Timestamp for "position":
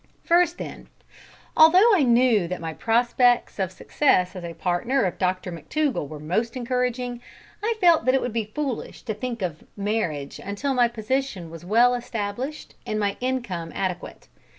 10.87-11.51